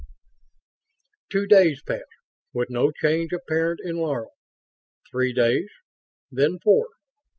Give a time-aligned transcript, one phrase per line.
[0.01, 0.07] V
[1.29, 2.05] Two days passed,
[2.55, 4.31] with no change apparent in Laro.
[5.11, 5.69] Three days.
[6.31, 6.87] Then four.